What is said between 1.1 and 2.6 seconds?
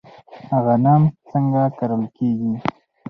څنګه کرل کیږي؟